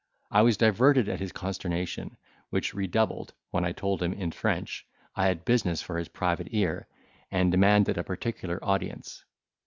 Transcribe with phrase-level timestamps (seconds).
[0.31, 2.17] I was diverted at his consternation,
[2.49, 6.87] which redoubled, when I told him in French, I had business for his private ear
[7.29, 9.23] and demanded a particular audience.